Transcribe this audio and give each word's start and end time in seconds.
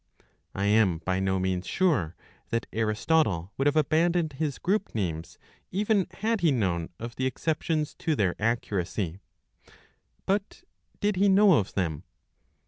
I 0.55 0.65
am 0.65 0.97
by 1.05 1.19
no 1.19 1.37
means 1.39 1.67
sure 1.67 2.15
then 2.49 2.61
that 2.63 2.67
Aristotle 2.73 3.51
would 3.55 3.67
have 3.67 3.75
abandoned 3.75 4.33
his 4.33 4.57
group 4.57 4.95
names 4.95 5.37
even 5.71 6.07
had 6.09 6.41
he 6.41 6.51
known 6.51 6.89
of 6.99 7.17
the 7.17 7.27
exceptions 7.27 7.93
to 7.99 8.15
their 8.15 8.35
accuracy. 8.41 9.19
But 10.25 10.63
did 11.01 11.17
he 11.17 11.29
know 11.29 11.53
of 11.53 11.75
them 11.75 12.01